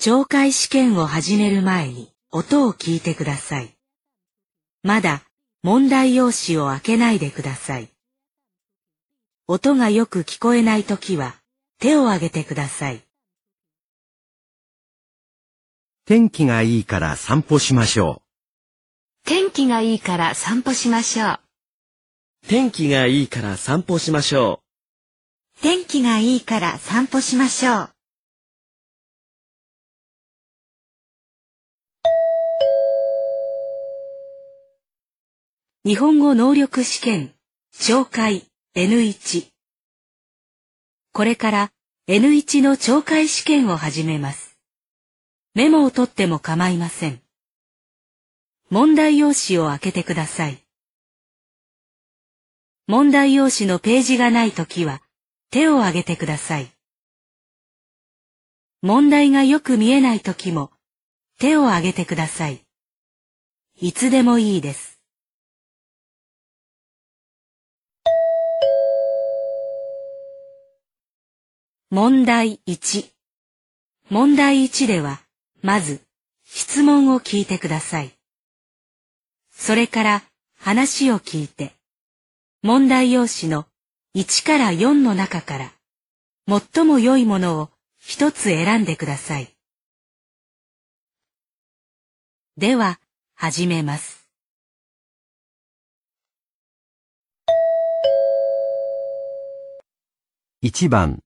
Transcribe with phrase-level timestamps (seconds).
[0.00, 3.76] 懲戒試験を始める前に音を聞いてください。
[4.82, 5.24] まだ
[5.62, 7.90] 問題用紙を開けないでください。
[9.46, 11.34] 音がよく聞こえないときは
[11.78, 13.02] 手を挙げてください。
[16.06, 18.22] 天気がいいから散歩しましょ
[19.26, 21.40] 天気がいいから散歩しましょう。
[22.48, 24.62] 天気がいいから散歩しましょ
[25.60, 27.99] 天気がいいから散歩しましょう。
[35.82, 37.32] 日本語能力試験、
[37.74, 38.44] 懲戒
[38.76, 39.46] N1。
[41.14, 41.72] これから
[42.06, 44.58] N1 の懲戒試験を始めます。
[45.54, 47.22] メモを取っても構いません。
[48.68, 50.58] 問題用紙を開けてください。
[52.86, 55.00] 問題用紙のページがないときは
[55.50, 56.68] 手を挙げてください。
[58.82, 60.72] 問題がよく見えないときも
[61.38, 62.66] 手を挙げてください。
[63.80, 64.99] いつでもいいです。
[71.92, 73.10] 問題1
[74.10, 75.20] 問題1では、
[75.60, 76.00] まず、
[76.44, 78.12] 質問を聞いてください。
[79.50, 80.22] それから、
[80.56, 81.74] 話を聞いて、
[82.62, 83.66] 問題用紙の
[84.14, 85.72] 1から4の中から、
[86.46, 89.52] 最も良いものを一つ選んでください。
[92.56, 93.00] では、
[93.34, 94.28] 始めます。
[100.62, 101.20] 1番、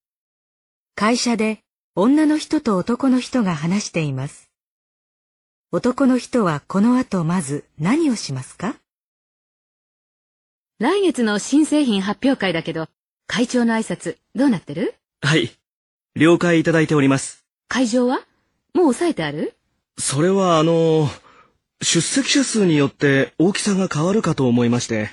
[0.97, 1.59] 会社で
[1.97, 4.49] 女の人と男の人が話しています。
[5.73, 8.77] 男の人はこの後まず何をしますか？
[10.79, 12.87] 来月の新製品発表会だけど、
[13.27, 14.95] 会長の挨拶どうなってる？
[15.25, 15.27] う。
[15.27, 15.51] はい。
[16.15, 17.45] 了解いただいております。
[17.67, 18.21] 会場は？
[18.73, 19.55] もう抑えてある？
[19.99, 21.09] それはあの、
[21.83, 25.11] 出席者数によって大きさが変わるかと思いまして、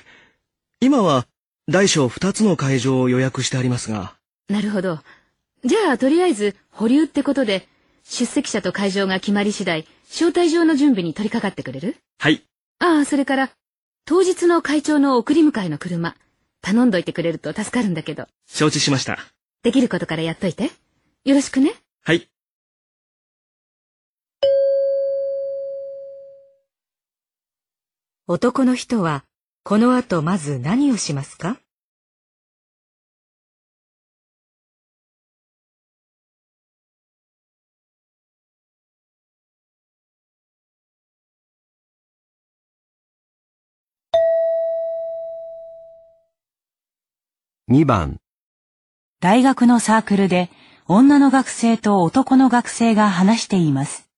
[0.78, 1.26] 今は
[1.66, 4.14] 大小2つの会場を予約してありますが、
[4.48, 5.00] なるほど。
[5.64, 7.68] じゃあ、とりあえず、保留ってことで、
[8.02, 11.96] 出席者と会場が決まり次第、招待状の準備に取り掛かってくれる？
[12.18, 12.42] はい。
[12.80, 13.50] ああ、それから、
[14.04, 16.16] 当日の会長の送り迎えの車、
[16.62, 19.18] 頼んどいてくれると助かるんだけど、承知しました。
[19.62, 20.72] できることからやっといて。
[21.24, 21.74] よろしくね。
[22.02, 22.28] はい。
[28.26, 29.24] 男の人は
[29.62, 31.58] この後まず何をしますか？
[47.72, 48.18] 2番、
[49.20, 50.50] 大学のサークルで
[50.88, 54.10] 女の学生と男の学生が話しています。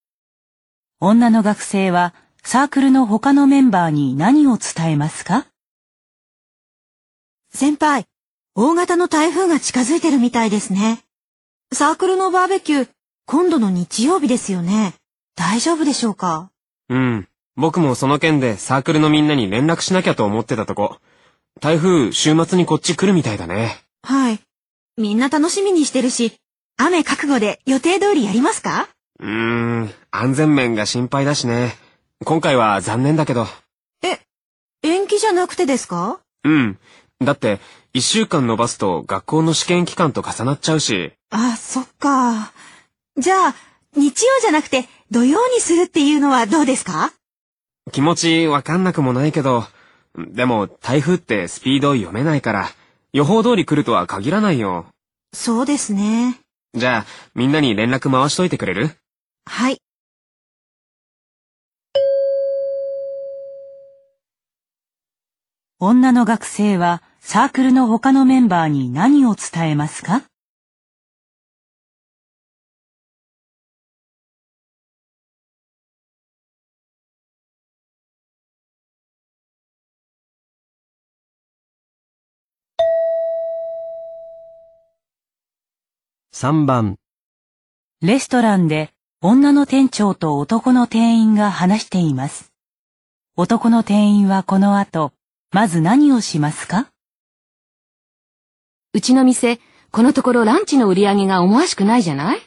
[0.98, 5.46] 女の学生はサークルの他のメンバーに何を伝えますか？
[7.52, 8.06] 先輩、
[8.56, 11.04] 大型の台風が近づいてるみたいですね。
[11.72, 12.88] サークルのバーベキュー、
[13.26, 14.94] 今度の日曜日ですよね。
[15.36, 16.50] 大丈夫でしょうか？
[16.88, 17.28] うん。
[17.54, 20.98] 僕もその件でサークルのみんなに連絡しなきゃと思ってたとこ。
[21.60, 23.78] 台風、週末にこっち来るみたいだね。
[24.02, 24.40] はい。
[24.96, 26.34] みんな楽しみにしてるし、
[26.76, 28.88] 雨覚悟で予定通りやりますか？
[29.20, 29.28] うー
[29.84, 31.76] ん、安全面が心配だしね。
[32.24, 33.46] 今回は残念だけど。
[34.02, 34.18] え、
[34.82, 36.20] 延期じゃなくてですか？
[36.42, 36.78] うん。
[37.20, 37.60] だって、
[37.92, 41.12] 一週間延ばすと学校の試験期間と重なっちゃうし。
[41.30, 42.52] あ、そっか。
[43.16, 43.54] じゃあ、
[43.96, 47.12] 日曜じゃなくて土曜にするっていうのはどうですか？
[47.92, 49.64] 気持ちわかんなくもないけど。
[50.16, 52.68] でも、台風ってスピード読めないから、
[53.12, 54.86] 予報通り来るとは限らないよ。
[55.32, 56.38] そうですね。
[56.74, 58.90] じゃあ、みんなに連絡回しといてくれる？
[59.46, 59.78] はい。
[65.80, 70.22] 女の学生はサークルの他のメンバーに何を伝えますか？
[86.36, 86.96] 3番、
[88.02, 88.90] レストランで
[89.22, 92.52] 女の店長と男の店員が話しています。
[93.36, 95.12] 男の店員はこの後、
[95.52, 96.88] まず何をしますか？
[98.92, 99.60] うちの店、
[99.92, 102.40] このところランチの売り上げが思わしくないじゃない？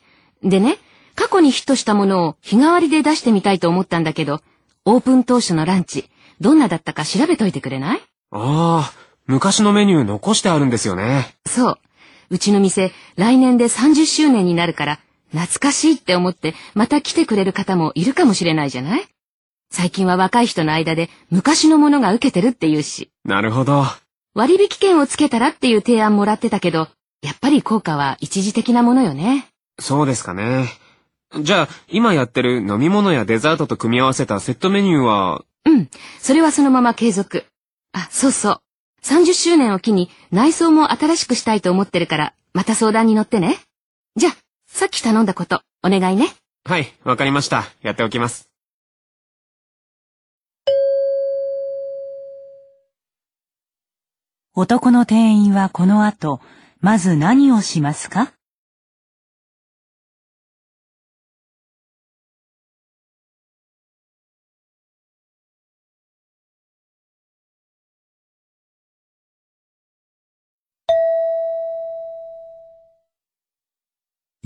[0.43, 0.79] でね、
[1.15, 4.41] 過去にヒットしたものを日替わりで出してみたいと思ったんだけど、
[4.83, 6.09] オープン当初のランチ、
[6.41, 8.01] どんなだったか調べといてくれない？
[8.31, 8.93] ああ、
[9.27, 11.37] 昔のメニュー残してあるんですよね。
[11.45, 11.79] そう。
[12.29, 14.99] うちの店、来年で30周年になるから、
[15.31, 19.07] 懐かしいって思ってまた来てくれる方もいるかもしれないじゃない？
[19.69, 23.11] 最近は若い人の間で昔のものが受けてるって言うし。
[23.25, 23.83] なるほど。
[24.33, 26.87] 割引券をつけたらっていう提案もらってたけど、
[27.21, 29.47] やっぱり効果は一時的なものよね。
[29.79, 30.69] そうですかね。
[31.41, 35.89] じゃあ、今やってる飲み物やデザートと組み合わせたセットメニューは、うん。
[36.19, 37.45] それはそのまま継続。
[37.91, 38.61] あ、そうそう。
[39.03, 43.57] 30周年を機に内装も新しくしたいと思ってるから、また相談に乗ってね。
[44.15, 44.35] じゃあ、
[44.67, 46.27] さっき頼んだこと、お願いね。
[46.65, 47.63] はい、わかりました。
[47.81, 48.49] やっておきます。
[54.53, 56.41] 男の店員はこの後、
[56.81, 58.33] まず何をしますか？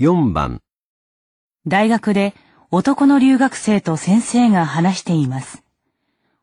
[0.02, 0.60] 4番、
[1.64, 2.34] 大学で
[2.72, 5.62] 男の留学生と先生が話しています。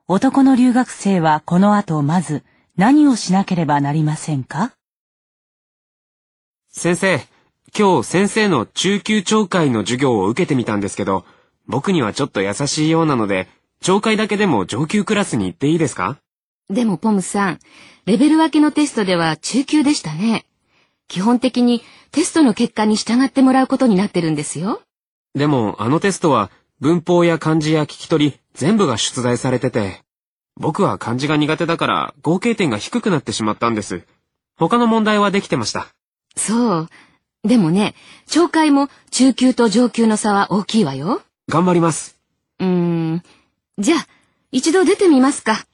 [0.07, 2.45] 男の留学生はこの後まず
[2.77, 4.71] 何をしなければなりませんか？
[6.71, 7.19] 先生、
[7.77, 11.25] 今日先生の中級聴会の授業を受けてみたんですけど、
[11.67, 13.49] 僕にはちょっと優しいようなので、
[13.81, 16.15] 聴会だけでも上級クラスに行っていいですか？
[16.69, 17.59] でもポムさん、
[18.05, 20.45] レベル分けのテストでは中級でしたね。
[21.09, 24.81] 基本的にテストの結果に従ってもらうことになってるんですよ。
[25.35, 30.01] でも、あのテストは、文法や漢字や聞き取り、全部が出題されてて、
[30.55, 34.03] 僕は漢字が苦手だから合計点が低くなってしまったんです。
[34.57, 35.87] 他の問題はできてました。
[36.35, 36.89] そう。
[37.43, 37.95] でもね、
[38.27, 41.21] 聴会も中級と上級の差は大きいわよ。
[41.49, 42.19] 頑張ります。
[42.59, 43.23] うーん。
[43.77, 44.07] じゃあ、
[44.51, 45.65] 一度出てみますか。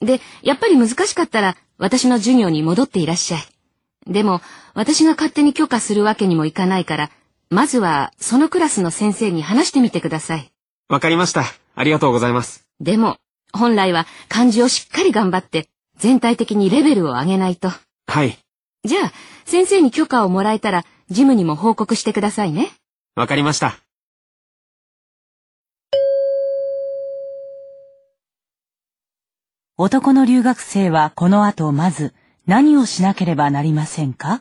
[0.00, 3.55] で、やっぱり難しかったら、私の授業に戻っていらっしゃい。
[4.06, 4.40] でも、
[4.74, 7.10] 私が勝手に許可するわけにもいかないから、
[7.50, 10.50] まずは、そのクラスの先生に話してみてください。
[10.88, 11.44] わかりました。
[11.74, 12.66] ありがとうございます。
[12.80, 13.16] でも、
[13.52, 15.68] 本来は漢字をしっかり頑張って、
[15.98, 17.70] 全体的にレベルを上げないと。
[18.06, 18.38] はい。
[18.84, 19.12] じゃあ、
[19.44, 22.72] 先生に許可をもらえたら、事務にも報告してくださいね。
[23.14, 23.78] わかりました。
[29.78, 32.14] 男の留学生はこの後まず
[32.48, 34.40] 何をしなければなりませんか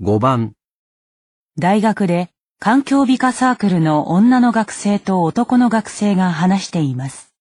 [0.00, 0.54] ？5番、
[1.58, 7.34] 大学で環境美化サークルの女の学生と男の学生が話しています。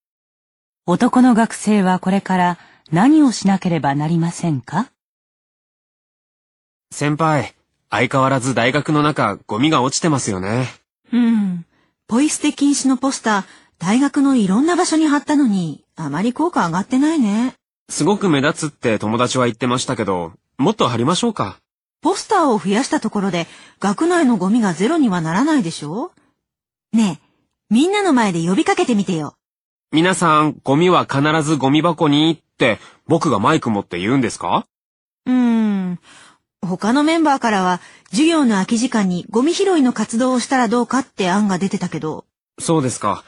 [0.86, 2.58] 男の学生はこれから
[2.92, 4.92] 何をしなければなりませんか？
[6.92, 7.54] 先輩、
[7.90, 10.68] 相変わらず大学の中、ゴミが落ちてますよね。
[11.14, 11.66] うん。
[12.08, 13.44] ポイ捨て禁止のポスター、
[13.80, 17.54] 大学のいろんな場所に貼ったのに、あまり効果上がってないね。
[17.90, 21.60] すごく目立つって友達は言ってましたけど、もっと貼りましょうか。
[22.02, 23.48] ポスターを増やしたところで、
[23.80, 26.12] 学内のゴミがゼロにはならないでしょ？
[26.92, 27.26] ねえ、
[27.70, 29.36] みんなの前で呼びかけてみてよ。
[29.94, 34.68] 皆さん、ゴミは必ずゴミ箱にって、僕がマイク持って言うんですか？
[35.26, 36.00] うーん。
[36.62, 37.82] 他のメンバーからは、
[38.12, 42.26] 授業の空き時間にゴミ拾いの活動をしたらどうかって案が出てたけど、
[42.60, 43.24] そうですか。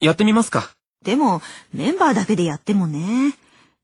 [0.00, 0.70] やってみますか。
[1.02, 1.40] でも、
[1.72, 3.32] メンバーだけでやってもね、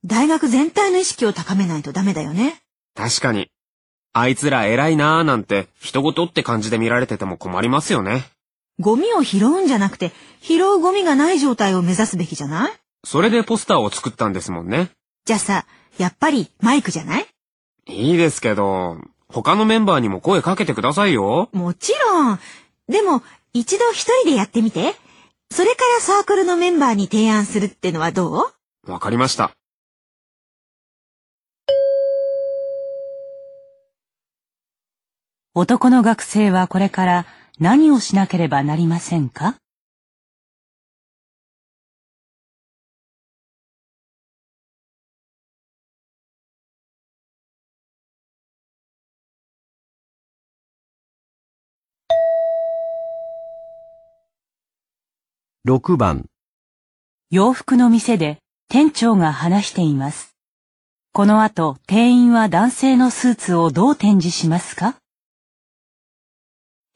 [0.04, 2.60] 大学全体の意識を高めないとダメだよね。
[2.94, 3.50] 確かに。
[4.12, 8.24] あいつら偉いなーなんて、人事って感じで見られてても困りますよね。
[8.78, 12.72] ゴミを拾うんじゃなくて、拾うゴミがない状態を目指すべきじゃない？
[13.04, 14.90] それでポスターを作ったんですもんね。
[15.24, 15.66] じゃあさ、
[15.98, 17.26] やっぱりマイクじゃない？
[17.88, 21.48] いいですけど、他のメンバーにも声かけてくださいよ。
[21.52, 22.38] もちろん。
[22.88, 24.94] でも、一度一人でやってみて。
[25.50, 28.52] それからサークルのメンバーに提案するってのはど
[28.86, 28.90] う？
[28.90, 29.52] わかりました。
[35.54, 37.26] 男の学生はこれから
[37.58, 39.56] 何をしなければなりませんか？
[55.70, 56.26] 6番、
[57.30, 60.34] 洋服の店で店長が話しています。
[61.12, 64.96] この後、店員は男性のスーツをどう展示しますか？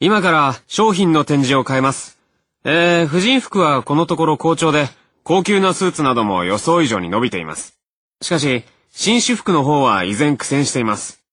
[0.01, 2.19] 今から商品の展示を変えます。
[2.65, 4.89] えー、婦人服はこのところ好調で、
[5.23, 7.79] 高級なスーツなども予想以上に伸びています。
[8.21, 11.23] しかし、紳士服の方は依然苦戦しています。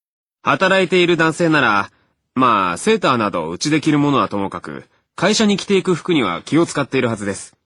[0.44, 1.90] 働いている男性なら、
[2.36, 7.56] まあ、セーターなどうちで着るものはともかく、会社に着ていく服には気を使っているはずです。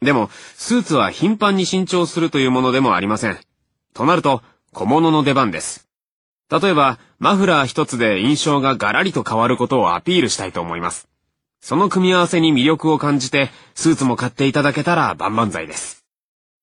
[0.00, 3.38] でも、スーツは頻繁に新調するというものでもありません。
[3.94, 4.42] となると、
[4.72, 5.88] 小物の出番です。
[6.50, 11.08] 例えば、マフラー一つで印象がガラリと変わることをアピールしたいと思います。
[11.60, 16.04] その組み合わせに魅力を感じて、スーツも買っていただけたら万々歳です。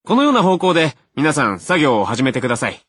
[0.06, 2.82] このような方向で、皆さん作業を始めてください。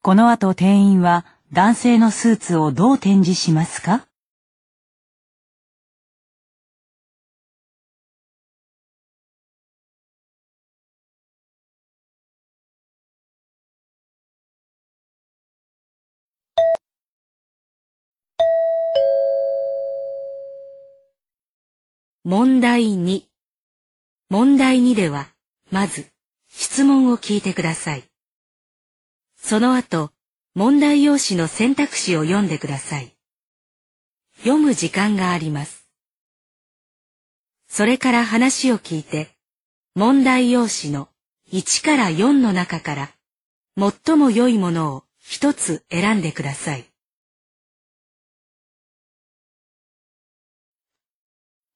[0.00, 1.24] この後店員は
[1.54, 4.08] 男性のスーツをどう展示しますか？
[22.24, 23.22] 問題2。
[24.28, 25.28] 問題2では、
[25.70, 26.08] まず、
[26.48, 28.02] 質問を聞いてください。
[29.36, 30.13] その後、
[30.56, 33.12] 問題用紙の選択肢を読んでください。
[34.38, 35.88] 読む時間があります。
[37.66, 39.30] それから話を聞いて、
[39.96, 41.08] 問題用紙の
[41.52, 43.10] 1から4の中から、
[43.76, 46.84] 最も良いものを一つ選んでください。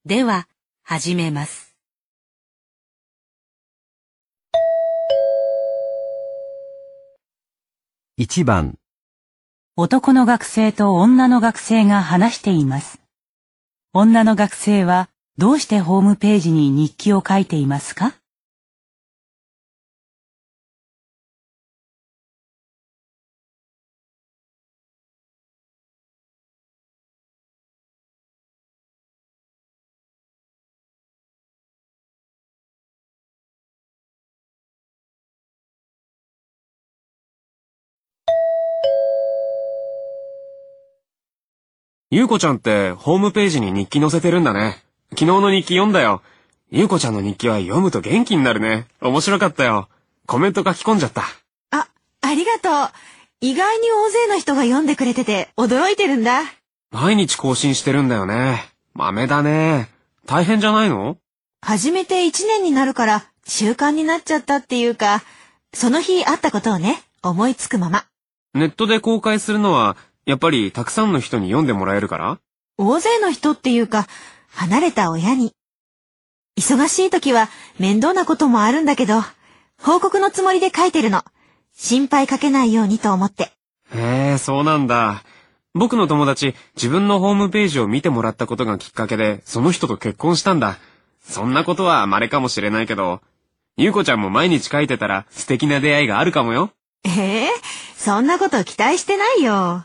[0.05, 0.47] では、
[0.85, 1.68] 始めます。
[8.21, 8.75] 1番
[9.77, 13.01] 男の学生と女の学生が話しています。
[13.93, 18.18] 女の学生はどうしてホームページに日記を書いていますか？
[42.11, 44.83] ゆうこちゃんってホームページに日記載せてるんだね。
[45.11, 46.23] 昨日の日記読んだよ。
[46.71, 48.87] ゆうこちゃんの日記は読むと元気になるね。
[49.03, 49.91] 面白かったよ。
[50.27, 51.25] コメント書き込んじゃった。
[51.71, 51.87] あ、
[52.23, 52.91] ありがとう。
[53.43, 56.41] 意外に大勢の人が読んでくれてて驚いてるんだ。
[56.93, 58.65] 毎日更新してるんだよね。
[58.95, 59.91] 豆だね。
[60.25, 61.19] 大変じゃないの？
[61.61, 65.23] 始めて1年になるから習慣になっちゃったっていうか、
[65.75, 68.07] その日あったことをね、思いつくまま。
[68.55, 69.99] ネットで公開するのは
[70.29, 72.39] やっぱりたくさんの人に読んでもらえるから？
[72.77, 74.07] 大勢の人っていうか、
[74.51, 75.55] 離れた親に。
[76.61, 79.23] 忙しい時は面倒なこともあるんだけど、
[79.81, 81.25] 報告のつもりで書いてるの。
[81.73, 83.53] 心配かけないようにと思って。
[83.95, 85.23] へえ、そうなんだ。
[85.73, 90.77] 僕の友達、自分のホームページを見てもらったことがきっかけで、その人と結婚したんだ。
[91.23, 93.23] そんなことは稀かもしれないけど、
[93.79, 96.71] ゆうこちゃんも毎日書いてたら素敵な出会いがあるかもよ。
[97.05, 97.51] ええ
[97.97, 99.85] そんなこと期待してないよ。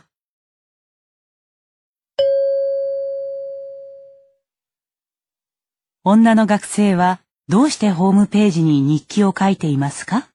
[6.05, 10.27] 女の学生はどうしてホームページに日記を書いていますか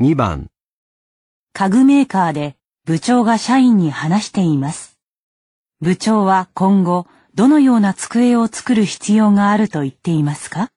[0.00, 0.50] ？2番
[1.52, 2.56] 家具メーカーで
[2.86, 4.98] 部長が社員に話しています。
[5.82, 7.06] 部長は今後
[7.38, 10.72] どのような机を作る必要があると言っていますか？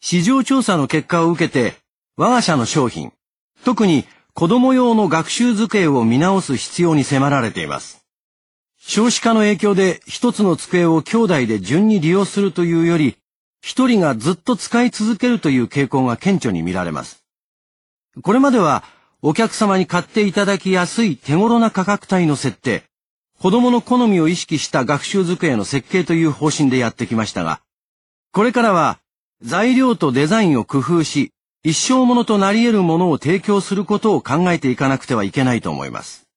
[0.00, 1.87] 市場調査の結果を受けて
[2.20, 3.12] 我が社の商品、
[3.64, 8.04] 特に子供用の学習机を見直す必要に迫られています。
[8.76, 13.16] 少子化の影響で一つの机を兄弟で順に利用するというより、
[13.62, 17.22] 一人がずっと使い続けるという傾向が顕著に見られます。
[18.20, 18.82] これまでは
[19.22, 22.82] お客様に買っていただきやすい手頃な価格帯の設定、
[23.38, 27.60] 子供の好みを意識した学習机の設計という方針でやってきましたが、
[28.32, 28.98] これからは
[29.40, 31.30] 材料とデザインを工夫し、
[31.64, 36.28] 一生ものとなり得るものを提供することを考えていかなくてはいけないと思います。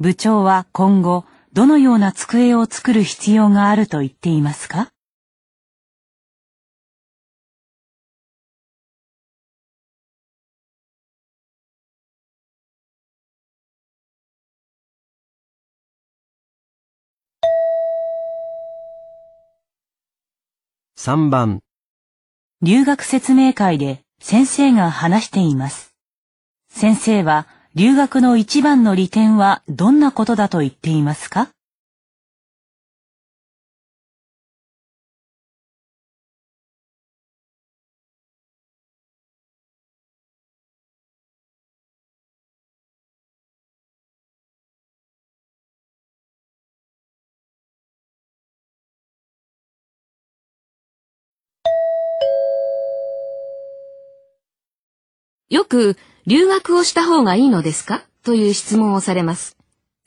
[0.00, 4.90] 部長は今後どのような机を作る必要があると言っていますか？
[21.08, 21.60] 3番、
[22.60, 25.94] 留学説明会で先生が話しています。
[26.68, 31.48] 先生は留学の一番の利点はどんなことだと言っていますか？
[55.50, 58.02] よく、留学をした方がいいのですか？
[58.22, 59.56] という質問をされます。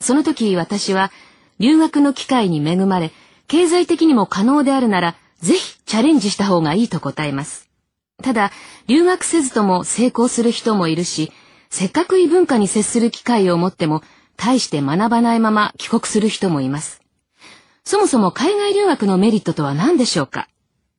[0.00, 1.10] その時私は、
[1.58, 3.10] 留学の機会に恵まれ、
[3.48, 7.68] 経済的にも可能であるなら、ぜひチャレンジした方がいいと答えます。
[8.22, 8.52] ただ、
[8.86, 11.32] 留学せずとも成功する人もいるし、
[11.70, 14.02] せっかく異文化に接する機会を持っても、
[14.36, 17.02] 大して学ばないまま帰国する人もいます。
[17.82, 20.48] そもそも海外留学のメリットとは何でしょうか？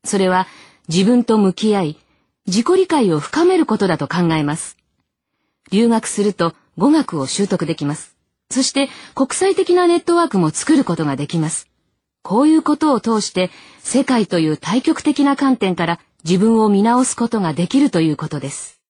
[0.04, 0.48] それは
[0.90, 1.98] 自分と向き合い、
[2.46, 4.78] 自己理解を深めることだと考えます。
[5.72, 8.18] 留学すると語学を習得できます。
[8.52, 11.70] そして国際的なネットワークも作ることができます。
[12.22, 18.82] こういうことを通して世界という対極的な観点から自分を見直すことができるということです。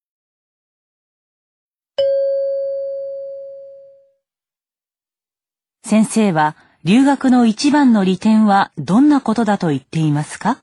[5.85, 10.57] 先生は留学の一番の利点はどんなことだと言っていますか？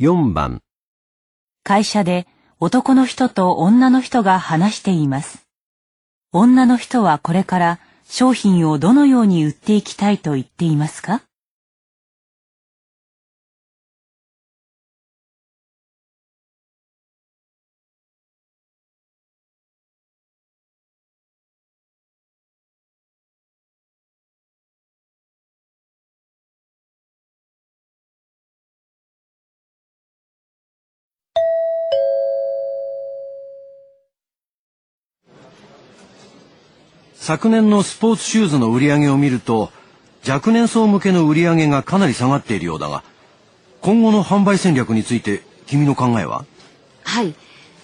[0.00, 0.62] 4番、
[1.62, 2.26] 会社で
[2.58, 5.46] 男の人と女の人が話しています。
[6.32, 11.20] 女の人はこれから商品をどのように売っていきたいと言っていますか？
[37.30, 39.70] 昨年のスポーツシューズの売り上げを見ると、
[40.28, 43.04] 若年層向けの売り上げがかなり下がっているようだが、
[43.82, 46.44] 今後の販売戦略について君の考えは？
[47.04, 47.36] はい。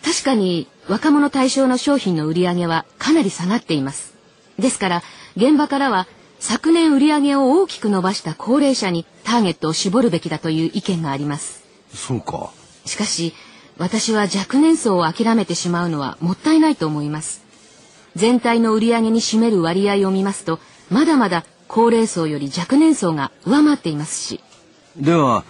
[0.04, 4.16] 確かに若者対象の商品の売り上げはかなり下がっています。
[4.58, 5.02] ですから、
[5.36, 6.08] 現場からは
[6.40, 11.62] 昨年売り上げを大きく伸ばした高齢者にターゲットを絞るべきだという意見があります。
[11.94, 12.50] そうか。
[12.84, 13.32] しかし、
[13.78, 17.45] 私は若年層を諦めてしまうのはもったいないと思います。
[18.16, 20.58] 全体の売り上げに占める割合を見ますと、
[20.90, 24.40] まだまだ高齢層より若年層が上回っていますし、
[24.96, 25.44] では、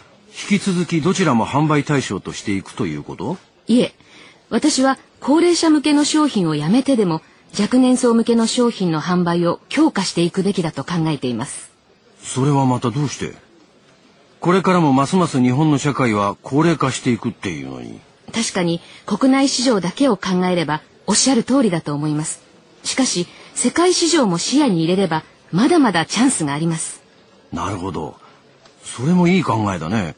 [0.50, 3.38] 引き続きどちらも販売対象としていくということ？
[3.68, 3.94] いえ、
[4.50, 7.22] 私は高齢者向けの商品をやめてでも
[7.58, 11.70] 若年層向けの商品の販売を強化していくべきだと考えています。
[12.20, 13.34] それはまたどうして？
[14.40, 18.00] これからもますます日本の社会は高齢化していくっていうのに。
[18.34, 22.45] 確かに国内市場だけを考えればおっしゃる通りだと思います。
[22.86, 27.02] しかし世界市場も視野に入れればまだまだチャンスがあります。
[27.52, 28.16] なるほど。
[28.82, 30.16] それもいい考えだね。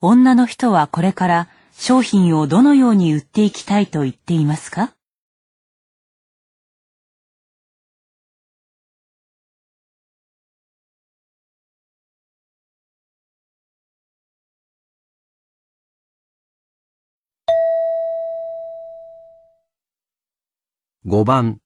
[0.00, 4.92] 女の人はこれから商品をどのように売っていきたいと言っていますか？
[21.08, 21.56] 5番、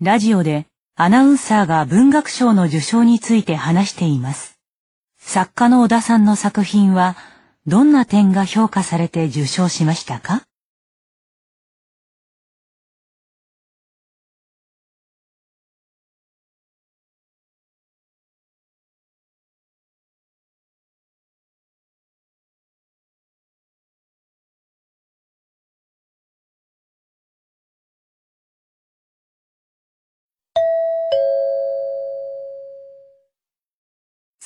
[0.00, 4.60] ラジオでアナウンサーが文学賞の受賞について話しています。
[5.18, 7.16] 作家の小田さんの作品は
[7.66, 10.44] どんな点が評価されて受賞しましたか？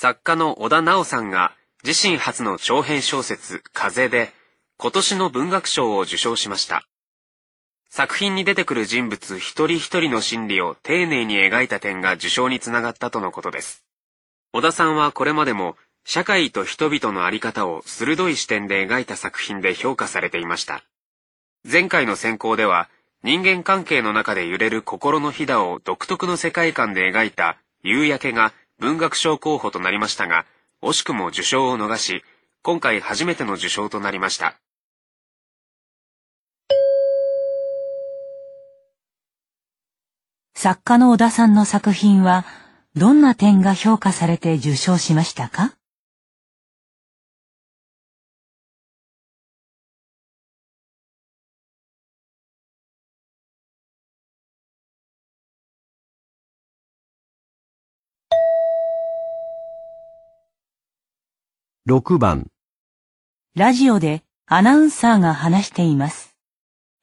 [0.03, 1.53] 作家の小田直さんが
[1.85, 4.33] 自身初の長編小説風で
[4.79, 6.85] 今年の文学賞を受賞しました。
[7.91, 13.85] 作品に出てくる人物一人一人の心理を丁寧に描いた点が受賞につながったとのことです。
[14.55, 20.83] 小田さんはこれまでも社会と人々のあり方を鋭い視点で描いた作品で評価されていました。
[21.71, 22.89] 前回の選考では
[23.23, 30.47] 人間関係の中で揺れる心のひだを独特の世界観で描いた夕焼けが文学賞候補となりましたが、
[30.83, 32.25] 惜しくも受賞を逃し、
[32.63, 34.57] 今回初めての受賞となりました。
[40.55, 42.47] 作家の小田さんの作品は、
[42.97, 45.75] どんな点が評価されて受賞しましたか？
[61.89, 62.49] 6番
[63.57, 66.37] ラジオでアナウンサーが話しています。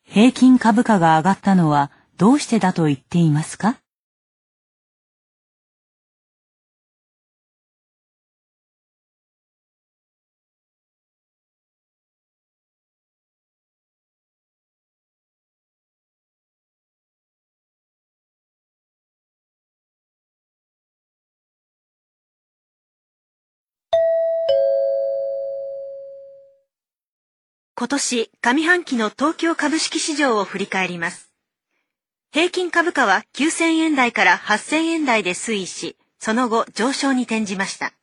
[0.05, 3.79] 平均株価が上がったのはどうしてだと言っていますか？
[27.79, 31.31] 今年上半期の東京株式市場を振り返ります。
[32.33, 37.93] 平均株価は9000円台から8000円台で推移し、その後上昇に転じました。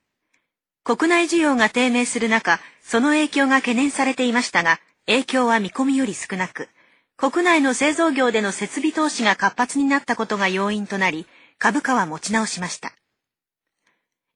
[0.85, 6.69] 国内需要が低迷する中、その影響が懸念されていましたが、影響は見込みより少なく、
[7.17, 11.27] 国内の製造業での設備投資が活発になったことが要因となり、
[11.59, 12.93] 株価は持ち直しました。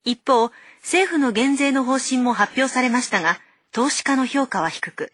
[0.02, 0.50] 一方、
[0.82, 3.38] 政府の減税の方針も発表されましたが、
[3.70, 5.12] 投資家の評価は低く、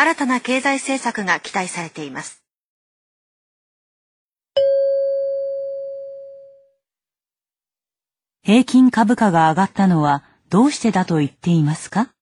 [0.00, 2.44] 新たな経済政策が期待されています。
[8.44, 12.12] 平均株価が上がったのはどうしてだと言っていますか？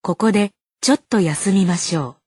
[0.00, 0.52] ここで
[0.84, 2.23] ちょっと休みましょう。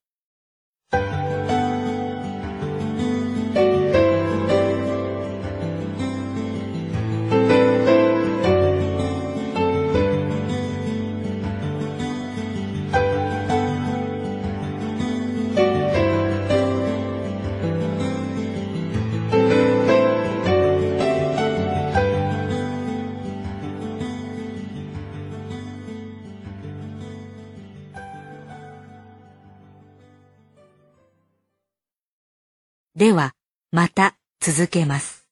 [33.78, 35.30] また続けます。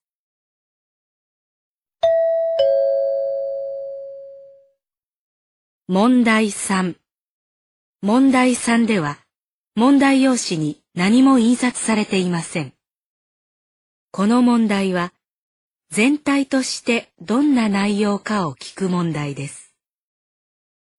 [5.88, 6.96] 問題3
[8.04, 9.18] 問題3では、
[9.74, 12.74] 問題用紙に何も印刷されていません。
[14.12, 15.12] この問題は、
[15.90, 19.74] 全体としてどんな内容かを聞く問題です。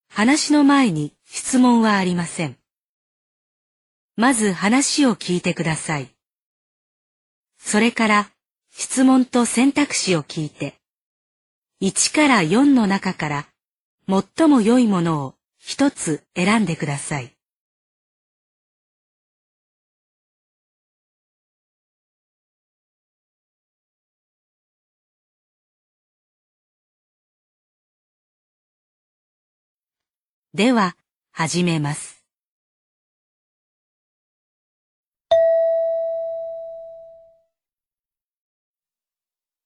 [0.09, 2.57] 話の前に質問はありません。
[4.17, 6.16] まず話を聞いてください。
[7.69, 8.31] それから
[8.71, 10.77] 質問と選択肢を聞いて、
[11.83, 13.47] 1から4の中から
[14.09, 17.33] 最も良いものを一つ選んでください。
[30.55, 30.97] では、
[31.33, 32.16] 始めます。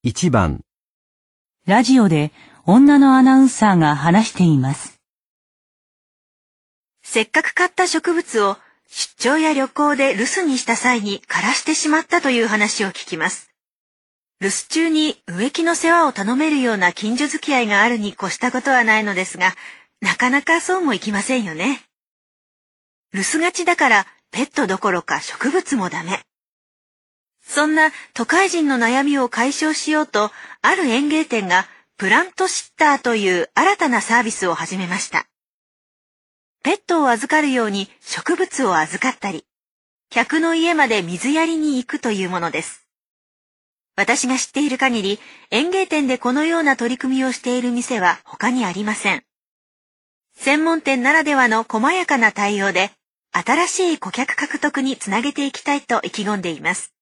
[0.02, 0.64] 1番
[1.66, 2.32] ラジオで
[2.64, 4.98] 女のアナウンサーが話しています。
[7.02, 8.56] せっかく買った植物を
[8.88, 13.50] 出張や旅行で留守にした際に枯らしてしまったという話を聞きます。
[14.40, 19.54] 留守中に植木の世話を頼めるような近所付き合いがあるに越したことはないのですが、
[20.00, 21.82] なかなかそうもいきませんよね。
[23.12, 26.22] 留守がちだからペットどころか植物もダメ。
[27.52, 30.30] そんな都会人の悩みを解消しようと、
[30.62, 35.26] ある園芸店がプラントシッターという新たなサービスを始めました。
[36.62, 39.44] ペットを預かるように植物を預かったり、
[40.10, 42.86] 客の家まで水やりに行くというものです。
[43.96, 45.18] 私が知っている限り、
[45.50, 49.24] 園芸店でこのような取り組みをしている店は他にありません。
[50.36, 52.92] 専門店ならではの細やかな対応で、
[53.32, 56.94] 新しい顧客獲得につなげていきたいと意気込んでいます。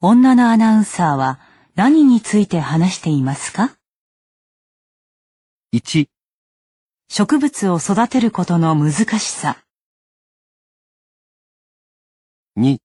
[0.00, 1.40] 女のアナウンサーは
[1.74, 3.76] 何について話していますか
[5.74, 6.06] ?1、
[7.08, 9.64] 植物を育てることの難しさ。
[12.56, 12.78] 2、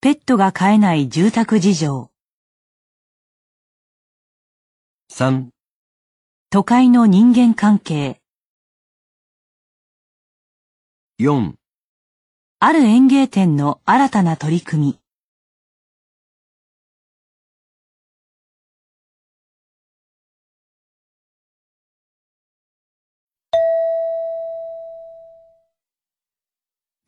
[0.00, 2.12] ペットが飼えない住宅事情。
[5.10, 5.48] 3、
[6.50, 8.20] 都会の人間関係。
[11.18, 11.54] 4、
[12.60, 15.01] ある園芸店の新たな取り組み。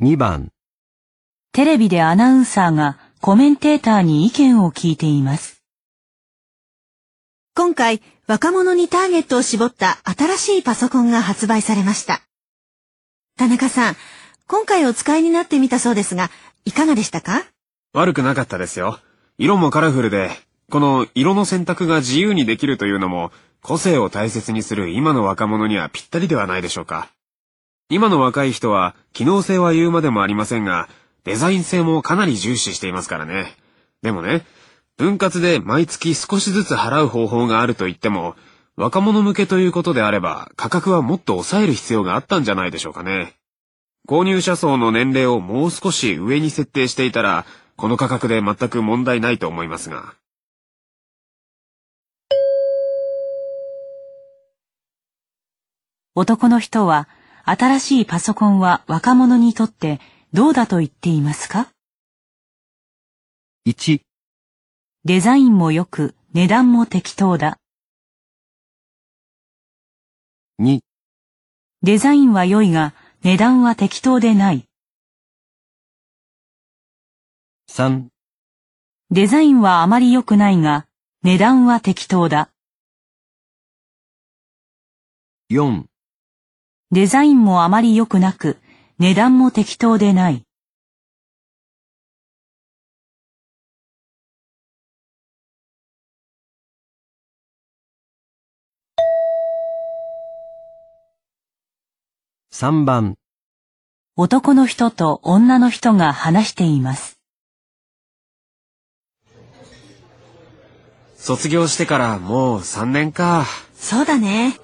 [0.04, 0.50] 2番、
[1.52, 5.62] テレビでアナウンサーがコメンテーターに意見を聞いています。
[7.56, 12.20] 今回、若者にターゲットを絞った新しいパソコンが発売されました。
[13.38, 13.96] 田中さん、
[14.46, 16.30] 今回お使いになってみたそうですが、
[16.66, 17.42] いかがでしたか？
[17.94, 18.98] 悪くなかったですよ。
[19.38, 20.32] 色もカラフルで、
[20.70, 27.08] この色の選択が自由にできるというのも、個性を大切にする今の若者にはぴったりではないでしょうか。
[27.90, 30.88] 今の若い人は、機能性は言うまでもありませんが、
[31.24, 33.54] デザイン性もかなり重視していますからね。
[34.02, 34.44] でもね、
[34.96, 38.36] 分割で毎月少しずつ払う方法があると言っても、
[38.76, 43.34] 若者向けということであれば、価格はもっと抑える必要があったんじゃないでしょうかね。
[44.08, 47.44] 購入者層の年齢をもう少し上に設定していたら、
[47.76, 50.14] この価格で全く問題ないと思いますが。
[56.14, 57.08] 男の人は、
[57.46, 60.00] 新しいパソコンは若者にとって
[60.32, 61.68] どうだと言っていますか
[63.68, 64.00] ？1、
[65.04, 67.58] デザインも良く、値段も適当だ。
[70.58, 70.80] 2、
[71.82, 74.64] デザインは良いが、値段は適当でない。
[77.70, 78.06] 3、
[79.10, 80.86] デザインはあまり良くないが、
[81.22, 82.48] 値段は適当だ。
[85.50, 85.84] 4、
[86.90, 88.58] デザインもあまり良くなく、
[88.98, 90.44] 値段も適当でない。
[102.52, 103.16] 3番、
[104.16, 107.18] 男の人と女の人が話しています。
[111.16, 113.46] 卒業してからもう3年か。
[113.74, 114.56] そうだね。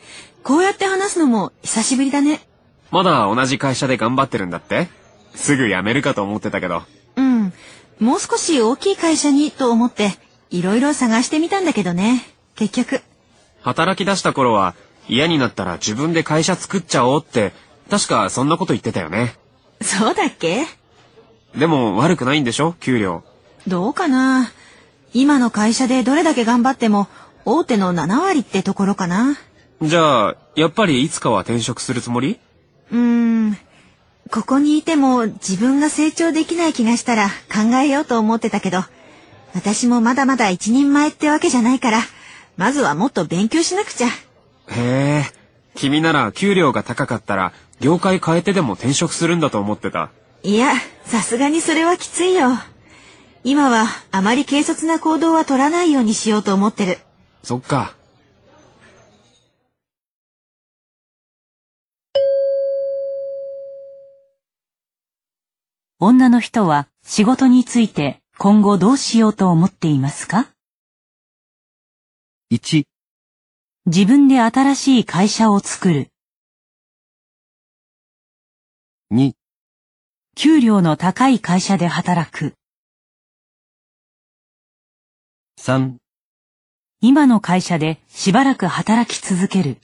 [0.43, 2.41] こうやって話すのも久しぶりだね。
[2.91, 4.89] まだ同じ会社で頑張ってるんだって？
[5.35, 6.83] すぐ辞めるかと思ってたけど。
[7.17, 7.53] うん。
[8.01, 10.13] もう少し大きい会社にと思って、
[10.51, 12.25] いろいろ探してみたんだけどね。
[12.57, 13.03] 結局。
[13.63, 14.75] 働き出した頃は
[15.09, 17.53] 嫌になったら自分で会社作っちゃおうって、
[17.91, 19.35] 確かそんなこと言ってたよね。
[19.83, 20.65] そうだっけ？
[21.57, 22.73] でも悪くないんでしょ？
[22.81, 23.23] 給料。
[23.69, 24.51] どうかな？
[25.13, 27.09] 今の会社でどれだけ頑張っても、
[27.45, 29.37] 大手の7割ってところかな。
[29.83, 32.39] じゃあ、やっぱりいつかは転職するつもり？
[32.93, 32.99] うー
[33.51, 33.59] ん。
[34.31, 38.83] ここにいても自分が成長できない気がしたら考えようと思ってたけど、
[39.55, 42.01] 私もまだまだ一人前ってわけじゃないから、
[42.57, 44.07] まずはもっと勉強しなくちゃ。
[44.07, 44.11] へ
[44.69, 45.25] え。
[45.75, 50.11] 君なら給料が高かったら、業界変えてでも転職するんだと思ってた。
[50.43, 50.75] いや、
[51.07, 52.51] さすがにそれはきついよ。
[53.43, 56.99] 今はあまり軽率な行動は取らないようにしようと思ってる。
[57.43, 57.95] そっか。
[66.03, 70.49] 女の人は仕事について今後どうしようと思っていますか
[72.51, 72.85] ？1、
[73.85, 76.09] 自分で新しい会社を作る。
[79.13, 79.33] 2、
[80.37, 82.55] 給料の高い会社で働く。
[85.59, 85.97] 3、
[87.03, 89.77] 今の会社でしばらく働き続ける。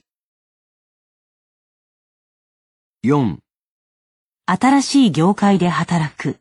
[3.03, 3.37] 4、
[4.49, 6.37] 新しい業界で働く。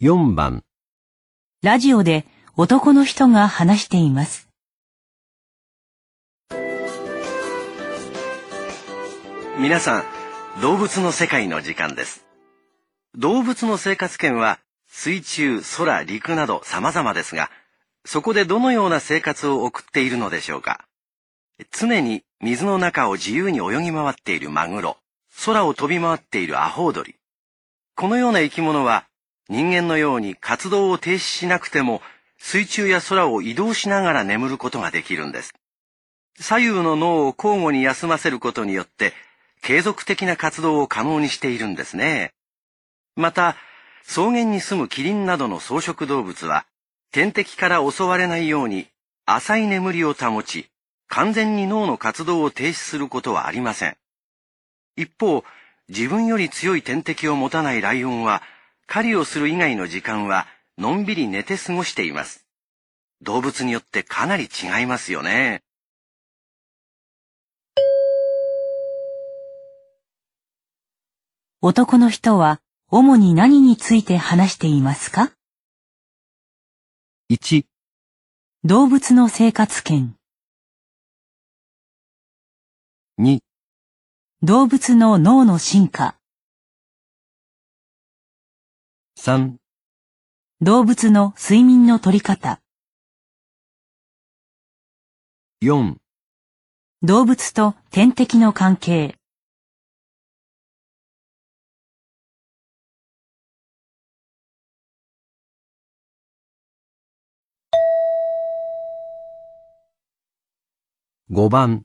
[0.00, 0.62] 4番、
[1.64, 2.24] ラジオで
[2.56, 4.48] 男の人が話しています。
[9.58, 12.24] 皆さん、動物の世界の時間です。
[13.16, 14.60] 動物の生活圏は
[15.00, 17.52] 水中、空、陸など様々ですが、
[18.04, 20.86] そこでどのような生活を送っているのでしょうか？
[21.70, 24.98] 常に水の中を自由に泳ぎ回っているマグロ、
[25.44, 27.14] 空を飛び回っているアホウドリ。
[27.94, 29.06] このような生き物は
[29.48, 32.02] 人間のように活動を停止しなくても
[32.36, 35.54] 水中や空を移動しながら眠ることができるんです。
[36.40, 39.12] 左右の脳を交互に休ませることによって
[39.62, 42.32] 継続的な活動を可能にしているんですね。
[43.14, 43.56] また、
[44.04, 46.66] 草原に住むキリンなどの草食動物は、
[47.10, 48.88] 天敵から襲われないように
[49.26, 50.70] 浅い眠りを保ち、
[51.08, 53.96] 完全に脳の活動を停止することはありません。
[54.96, 55.44] 一方、
[55.88, 58.42] 自分より強い天敵を持たないライオンは、
[58.86, 62.46] 狩りをする以外の時間は、のんびり寝て過ごしています。
[63.20, 65.62] 動物によってかなり違いますよね。
[71.60, 75.30] 男の人は主に何について話していますか
[77.30, 77.66] ?1
[78.64, 80.16] 動物の生活圏。
[83.20, 83.40] 2
[84.42, 86.16] 動物の脳の進化。
[89.18, 89.56] 3
[90.62, 92.62] 動物の睡眠の取り方。
[95.60, 95.96] 4
[97.02, 99.17] 動物と天敵の関係
[111.30, 111.82] 5番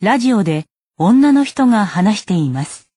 [0.00, 0.64] ラジオで
[0.98, 2.90] 女の人が話しています。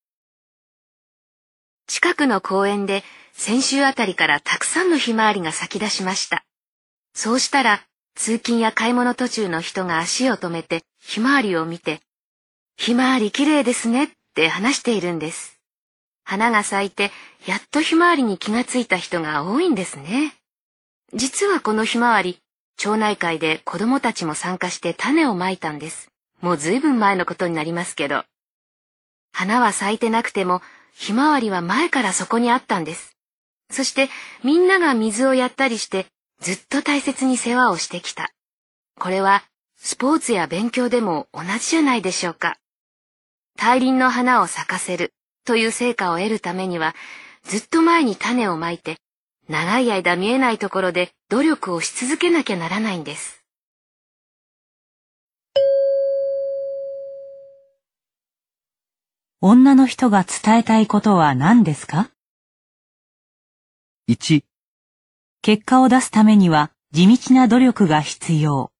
[1.85, 6.43] 近くの公園で先週あたりからたくさんのひまわりが咲き出しました。
[7.13, 7.83] そうしたら
[8.15, 11.99] 通勤や買い物途中の人が足を止めてひまわりを見て、
[12.75, 15.59] ひまわり綺麗ですねって話しているんです。
[16.23, 17.11] 花が咲いて
[17.45, 20.33] やっとひまわりに気がついた人が多いんですね。
[21.13, 22.39] 実はこのひまわり、
[22.77, 26.11] 町内会で子供たちも参加して種をまいたんです。
[26.41, 28.23] もうずいぶん前のことになりますけど。
[29.31, 30.61] 花は咲いてなくても、
[30.93, 33.15] ひまわりは前からそこにあったんです。
[33.69, 34.09] そして
[34.43, 36.05] みんなが水をやったりして
[36.39, 38.31] ずっと大切に世話をしてきた。
[38.99, 39.43] これは
[39.77, 42.57] スポーツや勉強でも同じじゃないでしょうか。
[43.57, 45.13] 大輪の花を咲かせる
[45.45, 46.95] という成果を得るためには
[47.43, 48.97] ずっと前に種をまいて
[49.47, 53.43] 長い間見えないところで努力をし続けなきゃならないんです。
[59.41, 62.09] 女の人が伝えたいことは何ですか
[64.09, 64.43] ?1
[65.43, 68.71] 結果を出すためには地道な努力が必要。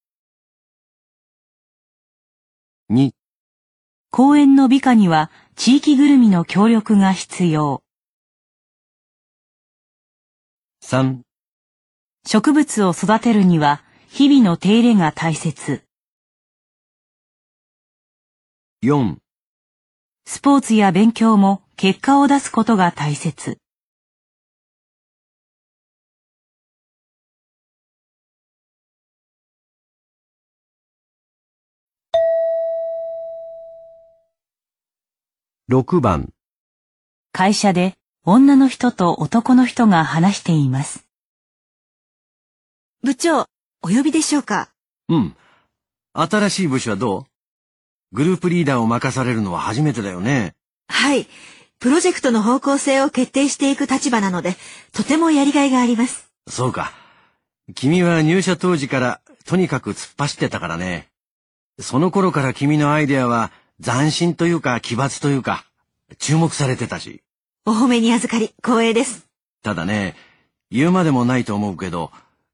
[2.89, 3.11] 2
[4.09, 7.84] 公園の美化には地域ぐるみの協力が必要。
[10.87, 11.21] 3
[12.27, 15.81] 植物を育てるには日々の手入れが大切。
[18.83, 19.15] 4
[20.27, 23.57] スポーツや勉強も結果を出すことが大切。
[35.67, 36.31] 6番
[37.31, 37.95] 会社で
[38.27, 41.05] 女の人と男の人が話しています。
[43.03, 43.45] 部長、
[43.83, 44.69] お呼びでしょうか？
[45.09, 45.35] うん。
[46.13, 47.25] 新しい部署はどう？
[48.13, 50.55] グループリーダーを任されるのは初めてだよね。
[50.87, 51.27] はい。
[51.79, 54.55] プロジェクトの方向性を決定していく立場なので、
[54.91, 56.31] とてもやりがいがあります。
[56.49, 56.93] そうか。
[57.75, 61.09] 君は入社当時からとにかく突っ走ってたからね。
[61.79, 63.51] その頃から君のアイデアは
[63.83, 65.63] 斬新というか奇抜というか、
[66.17, 67.21] 注目されてたし。
[67.67, 69.27] お褒めに預かり光栄です。
[69.63, 70.15] ただね、
[70.69, 72.11] 言うまでもないと思うけど、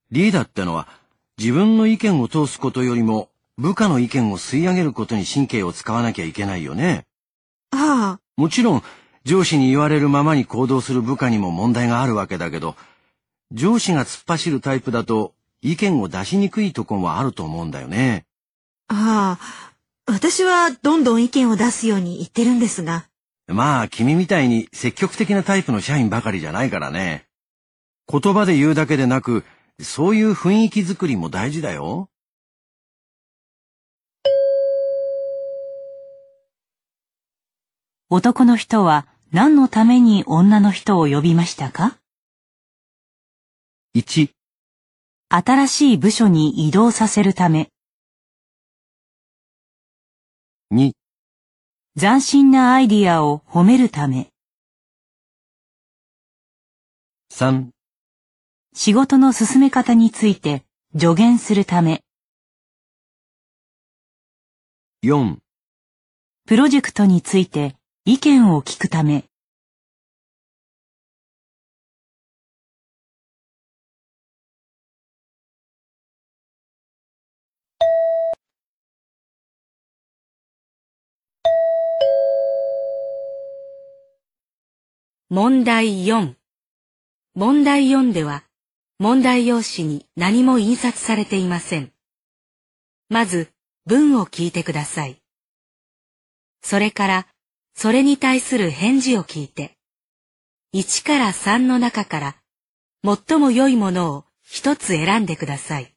[0.10, 0.88] リーダーってのは
[1.38, 7.06] 自分の意見を通すことよりも部下の意見を吸い上げることに神経を使わなきゃいけないよね。
[7.72, 8.20] ああ。
[8.38, 8.84] もちろん
[9.26, 12.78] 上司に言われるままに行動する部下にも問題があるわけだけど、
[13.52, 18.26] 上司が突っ走るタイプだと意見を出しにくいとこもあると思うんだよね。
[18.88, 19.72] ああ、
[20.06, 23.11] 私はどんどん意見を出すように言ってるんですが。
[23.54, 27.26] まあ、君みたいに積極的なタイプの社員ばかりじゃないからね。
[28.12, 29.44] 言葉で言うだけでなく、
[29.80, 32.10] そういう雰囲気づくりも大事だよ。
[38.10, 41.98] 男の人は何のために女の人を呼びましたか
[43.96, 44.30] ?1
[45.30, 47.70] 新しい部署に移動させるため。
[50.74, 51.01] 2
[52.00, 54.30] 斬新なアイディアを褒めるため。
[57.34, 57.72] 3
[58.74, 60.64] 仕事の進め方について
[60.98, 62.02] 助言するため。
[65.04, 65.36] 4
[66.48, 67.76] プロジェクトについて
[68.06, 69.26] 意見を聞くため。
[85.34, 86.36] 問題4。
[87.36, 88.44] 問題4では、
[89.00, 91.94] 問題用紙に何も印刷されていません。
[93.08, 93.50] まず、
[93.86, 95.22] 文を聞いてください。
[96.62, 97.28] それから、
[97.74, 99.78] それに対する返事を聞いて、
[100.74, 102.36] 1から3の中から、
[103.06, 105.96] 最も良いものを一つ選んでください。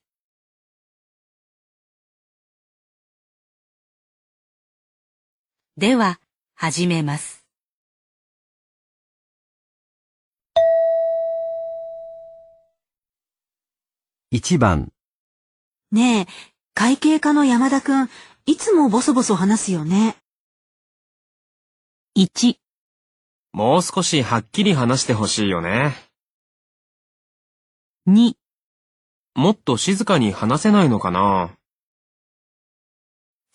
[5.76, 6.20] では、
[6.54, 7.43] 始めます。
[14.34, 14.92] 1番、
[15.92, 16.26] ねえ、
[16.74, 18.10] 会計課の山田くん、
[18.46, 20.16] いつもボソボソ話すよね。
[22.18, 22.56] 1、
[23.52, 25.94] もう少しはっきり話してほしいよね。
[28.08, 28.34] 2、
[29.36, 31.56] もっと静かに話せないのかな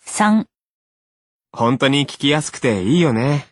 [0.06, 0.46] 3、
[1.52, 3.49] 本当に聞きやすくていいよね。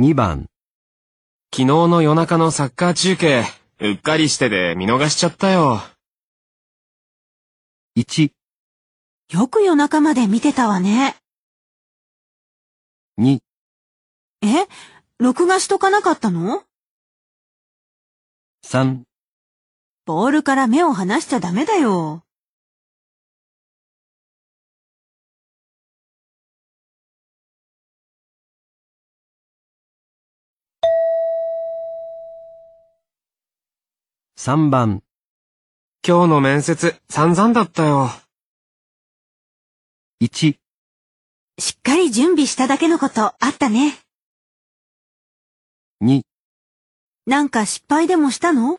[0.00, 0.46] 2番、
[1.54, 3.44] 昨日の夜中のサッカー中継、
[3.80, 5.82] うっかりしてで見逃しちゃったよ。
[7.98, 8.30] 1、
[9.34, 11.16] よく夜中まで見てたわね。
[13.18, 13.40] 2、
[14.40, 14.46] え？
[15.18, 16.62] 録画しとかなかったの
[18.64, 19.02] ？3、
[20.06, 22.22] ボールから目を離しちゃダメだよ。
[34.42, 35.02] 3番、
[36.02, 38.08] 今日の面接、散々だったよ。
[40.22, 40.56] 1、
[41.58, 43.98] しっかり準備しただけのことあったね。
[46.02, 46.22] 2、
[47.26, 48.78] なんか失敗でもしたの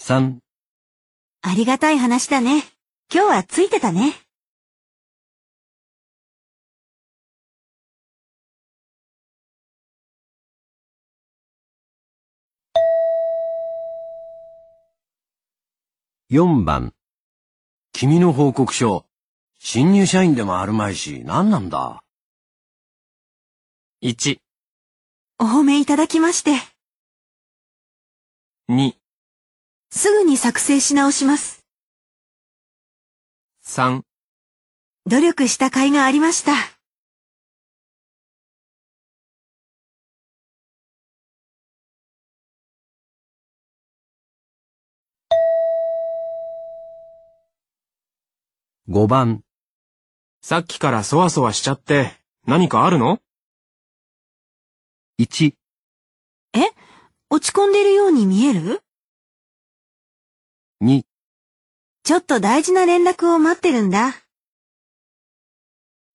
[0.00, 0.38] ？3、
[1.42, 2.64] ありがたい話だね。
[3.12, 4.14] 今日はついてたね。
[16.32, 16.94] 4番。
[17.92, 19.04] 君の報告書、
[19.58, 22.04] 新入社員でもあるまいし、何なんだ
[24.00, 24.38] ？1、
[25.40, 26.52] お褒めいただきまして、
[28.68, 28.92] 2、
[29.90, 31.66] すぐに作成し直します。
[33.66, 34.02] 3、
[35.06, 36.52] 努力した甲斐がありました。
[48.90, 49.44] 5番。
[50.42, 52.10] さっきからそわそわしちゃって、
[52.44, 53.20] 何かあるの
[55.20, 55.54] ？1、
[57.30, 58.82] 落ち込んでるように見える
[60.82, 61.02] ？2、
[62.02, 64.12] ちょっと大事な連絡を待ってるんだ。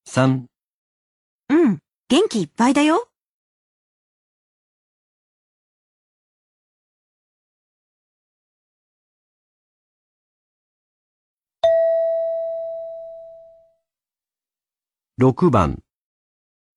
[0.09, 0.43] 3、
[1.47, 3.07] うん、元気いっぱいだよ。
[15.17, 15.81] 6番。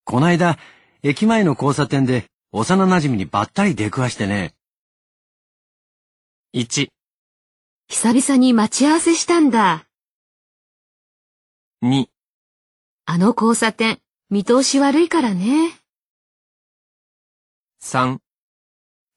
[0.04, 0.58] こないだ、
[1.02, 4.54] 駅前の交差点で幼馴染にばったり出くわしてね。
[6.54, 6.88] ?1、
[7.88, 9.88] 久々に待ち合わせしたんだ。
[11.82, 12.06] 2、
[13.06, 13.98] あの交差点、
[14.30, 15.72] 見通し悪いからね。
[17.82, 18.18] 3、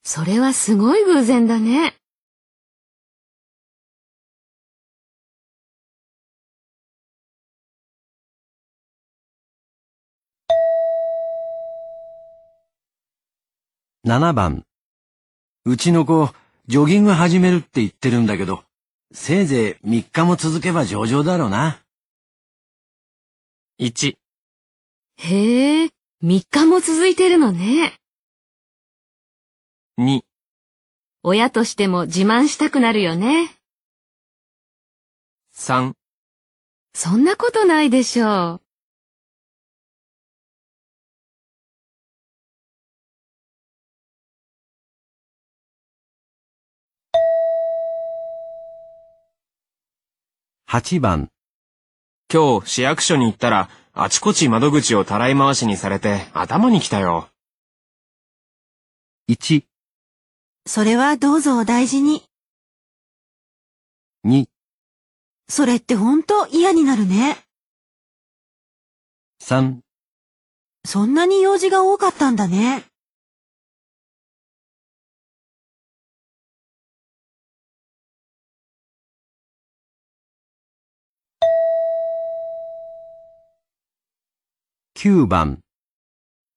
[0.02, 2.01] それはすごい偶然だね。
[14.12, 14.66] 7番。
[15.64, 16.34] うちの子、
[16.68, 18.66] ジョギング始めるって言ってるんだけど、
[19.14, 21.80] せいぜい3日も続けば上々だろうな。
[23.80, 24.18] 1、
[25.16, 25.90] へえ、
[26.26, 27.94] 3日も続いてるのね。
[29.98, 30.24] 2、
[31.24, 33.56] 親としても自慢したくなるよね。
[35.56, 35.94] 3
[36.94, 38.71] そんなことないでしょう。
[50.74, 51.28] 8番。
[52.34, 57.28] 今日市役所に行ったら、あちこち窓口をたらい回しにされて頭にきたよ。
[59.30, 59.66] 1、
[60.66, 62.24] それはどうぞお大事に。
[64.26, 64.46] 2、
[65.50, 67.38] それってほんと嫌になるね。
[69.44, 69.80] 3、
[70.86, 72.86] そんなに用事が多かったんだね。
[85.04, 85.64] 9番、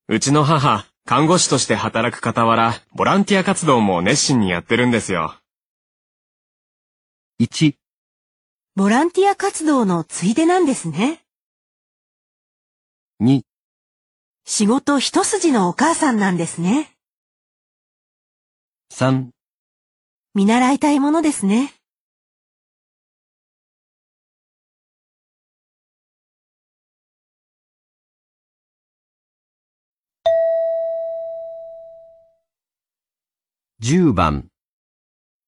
[0.07, 5.35] うちの母、看護師として働く傍ら、ボランティア活動も熱心にやってるんですよ。
[7.41, 7.75] 1、
[8.77, 11.23] ボランティア活動のついでなんですね。
[13.23, 13.41] 2、
[14.45, 16.95] 仕事一筋のお母さんなんですね。
[18.93, 19.31] 3、
[20.35, 21.73] 見習いたいものですね。
[33.87, 34.49] 10番。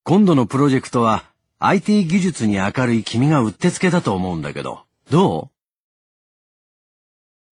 [0.04, 1.24] 今度のプロジェクトは
[1.58, 5.48] IT 技術に明るい君がうってつけだと思うんだけど、ど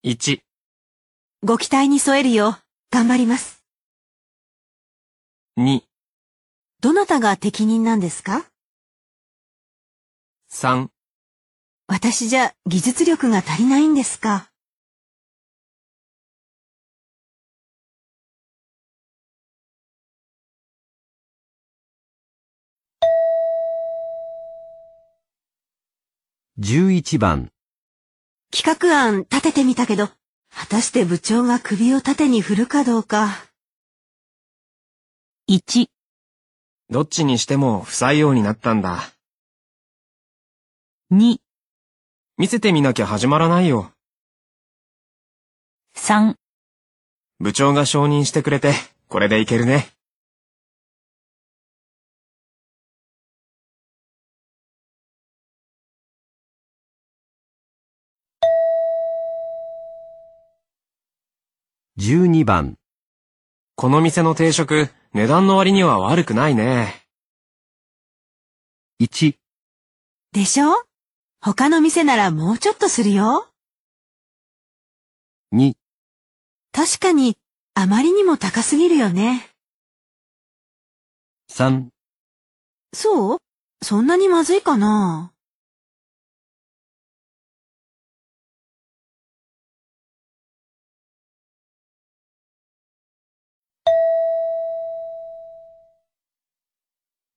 [0.03, 0.41] 1、
[1.43, 2.57] ご期待に添えるよう
[2.91, 3.63] 頑張ります。
[5.57, 5.81] 2、
[6.81, 8.45] どなたが適任なんですか
[10.51, 10.89] ？3、
[11.87, 14.51] 私じゃ技術力が足りないんですか？
[26.59, 27.51] ?11 番。
[28.49, 33.27] 企画案立ててみたけど、果たして部長が首を縦に振るかどうか。
[35.49, 35.87] 1、
[36.89, 39.03] どっちにしても不採用になったんだ。
[41.11, 41.37] 2、
[42.37, 43.91] 見せてみなきゃ始まらないよ。
[45.97, 46.35] 3、
[47.39, 48.73] 部長が承認してくれて、
[49.09, 49.94] これでいけるね。
[62.05, 62.77] 12番。
[63.75, 67.03] この店の定食、値段の割には悪くないね。
[69.01, 69.33] 1、
[70.31, 70.67] でしょ？
[71.41, 73.49] 他の店ならもうちょっとするよ。
[75.51, 75.73] 2、
[76.71, 77.39] 確かに、
[77.73, 79.49] あまりにも高すぎるよね。
[81.51, 81.87] 3、
[82.93, 83.37] そう？
[83.81, 85.31] そんなにまずいかな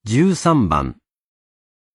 [0.07, 0.95] 13番。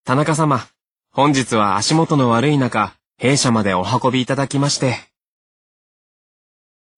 [0.05, 0.69] 田中様、
[1.11, 4.99] 本日は足元の悪い中、弊社までお運びいただきまして。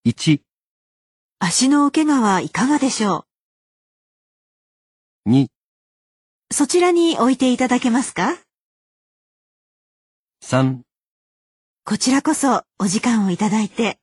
[0.04, 0.40] 1、
[1.38, 3.24] 足のお怪我はいかがでしょ
[5.28, 5.48] 2、う
[6.52, 8.36] そちらに置いていただけますか
[10.42, 10.80] ？3、
[11.84, 14.00] こちらこそお時間をいただいて。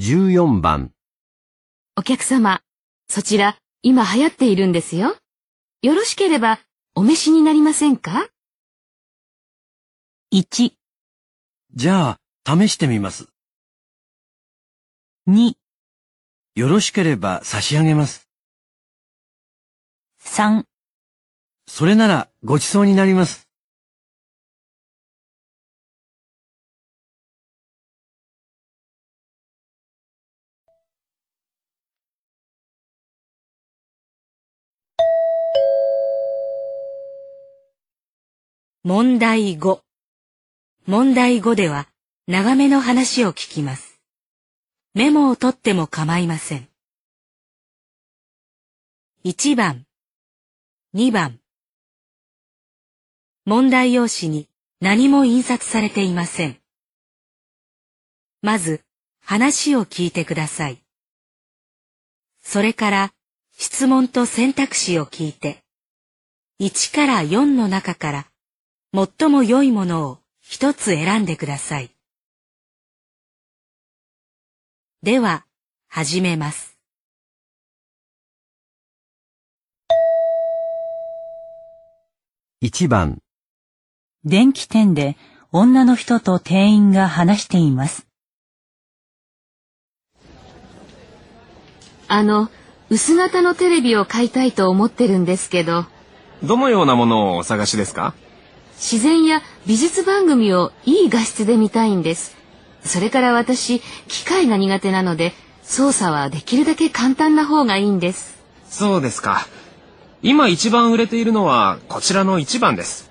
[0.00, 0.94] 14番。
[1.94, 2.62] お客様、
[3.10, 5.14] そちら、今流行っているんですよ。
[5.82, 6.58] よろしければ、
[6.94, 8.30] お召しになりませんか
[10.32, 10.72] ？1、
[11.74, 13.28] じゃあ、試してみます。
[15.28, 15.52] 2、
[16.54, 18.30] よろしければ差し上げます。
[20.24, 20.64] 3、
[21.66, 23.49] それならごちそうになります。
[38.92, 39.82] 問題5。
[40.88, 41.86] 問題5では
[42.26, 44.00] 長めの話を聞きます。
[44.94, 46.68] メモを取っても構いません。
[49.24, 49.86] 1番、
[50.96, 51.38] 2番。
[53.44, 54.48] 問題用紙に
[54.80, 56.60] 何も印刷されていません。
[58.42, 58.84] まず、
[59.22, 60.82] 話を聞いてください。
[62.42, 63.12] それから、
[63.56, 65.62] 質問と選択肢を聞いて、
[66.58, 68.29] 1から4の中から、
[68.92, 71.94] 最も良いものを一つ選んでください。
[75.04, 75.44] では、
[75.86, 76.76] 始めます。
[82.64, 83.22] 1番、
[84.24, 85.16] 電気店で
[85.52, 88.08] 女の人と店員が話しています。
[92.08, 92.50] あの、
[92.90, 95.86] 薄型のテレビを買いたいと思ってるんですけど、
[96.42, 98.14] どのようなものをお探しですか？
[98.80, 102.34] 自然や美術番組をいい画質で見たいんです。
[102.82, 108.42] それから私、機械が苦手なので、操作はできるだけ簡単な方がいいんです。
[108.70, 109.46] そうですか。
[110.22, 113.10] 今一番売れているのはこちらの1番です。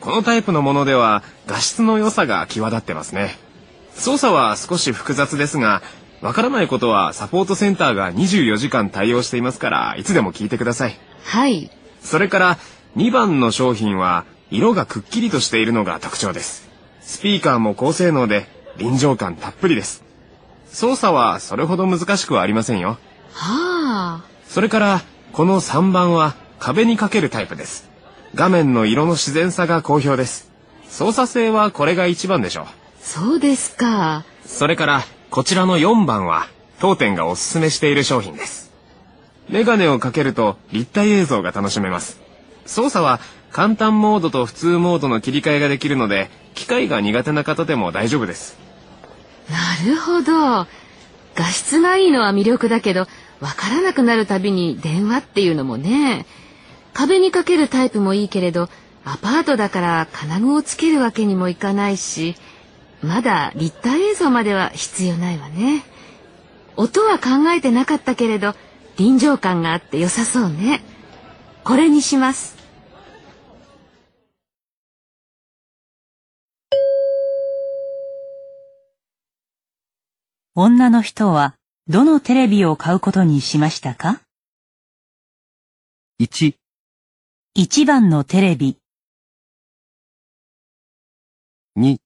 [0.00, 3.38] このタイプのものでは画質の良さが際立ってますね。
[3.94, 5.82] 操作は少し複雑ですが、
[6.20, 11.70] わからないことはサポートセンターが24時間対応していますからいつでも聞いてくださいはい。
[12.02, 12.58] それから
[12.96, 16.68] 2番の商品は色がくっきりとしているのが特徴です。
[17.00, 20.04] スピーカーも高性能で臨場感たっぷりです。
[20.68, 22.98] 操作はそれほど難しくはありませんよ。
[23.32, 24.24] はあ。
[24.48, 27.88] それからこの3番は壁にかけるタイプです。
[28.34, 30.50] 画面の色の自然さが好評です。
[30.88, 32.66] 操作性はこれが一番でしょう。
[33.00, 34.24] そうですか。
[34.44, 36.46] それからこちらの4番は
[36.80, 38.72] 当店がおすすめしている商品です。
[39.48, 42.20] メガネをかけると立体映像が楽しめます。
[42.66, 43.20] 操作は
[43.56, 48.58] 簡単モードと普通モードの切り替えができるので機械が苦手な方でも大丈夫です
[49.48, 49.56] な
[49.90, 50.66] るほど。
[51.34, 53.06] 画質がいいのは魅力だけど、
[53.40, 56.26] わからなくなるたびに電話っていうのもね。
[56.92, 58.68] 壁にかけるタイプもいいけれど、
[59.04, 62.34] アパートだから金具をつけるわけにもいかないし、
[63.02, 65.82] まだ立体映像までは必要ないわね。
[66.76, 68.54] 音は考えてなかったけれど、
[68.96, 70.82] 臨場感があって良さそうね。
[71.62, 72.55] これにします。
[80.58, 81.54] 女の人は
[81.86, 84.22] どのテレビを買うことにしましたか
[86.18, 86.54] ？1、
[87.58, 88.78] ?1 番のテレビ、
[91.78, 91.98] 2、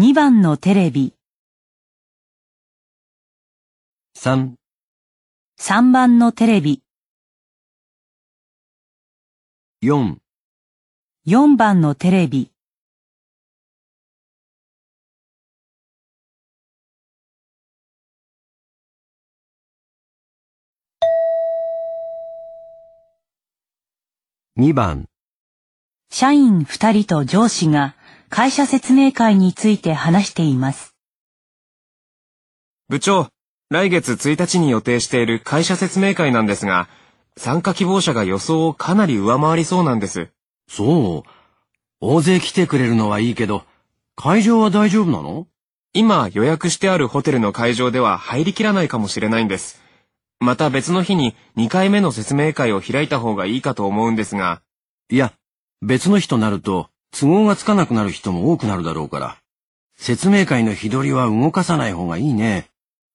[0.00, 1.14] 2番のテレビ、
[4.18, 4.54] 3、
[5.60, 6.82] 3番のテレビ、
[9.80, 10.16] 4、
[11.28, 12.50] 4番のテレビ、
[24.56, 25.06] 2番、
[26.12, 27.96] 社員2人と上司が
[28.28, 30.94] 会社説明会について話しています。
[32.88, 33.30] 部長
[33.68, 36.88] 来月1日に予定している会社説明会なんですが
[37.36, 40.28] 参加希望者が予想をかなり上回りそうなんです
[40.68, 41.28] そう。
[42.00, 43.64] 大勢来てくれるのはいいけど、
[44.14, 45.48] 会場は大丈夫なの？
[45.94, 49.82] 今予約してあるホテルの会場では入りきらないかもしれないんです。
[50.40, 54.62] また別の日に2回目の説明会を開いた方がいいかと思うんですが、
[55.10, 55.32] いや、
[55.82, 59.36] 別の日となると、都合がつかなくなる人も多くなるだろうから。
[59.96, 62.68] 説明会の日取りは動かさない方がいいね。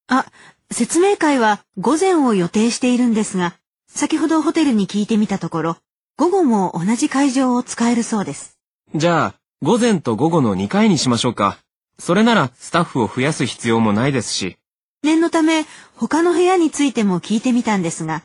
[0.08, 0.26] あ、
[0.70, 3.56] 説明会は午前を予定しているんですが、
[3.88, 5.76] 先ほどホテルに聞いてみたところ、
[6.16, 8.58] 午後も同じ会場を使えるそうです。
[8.94, 11.58] じゃあ午前と午後の2回にしましょうか。
[11.98, 14.56] それならスタッフを増やす必要もないですし、
[15.02, 15.64] 念のため、
[15.96, 18.22] 他の部屋についても聞いてみたんですが、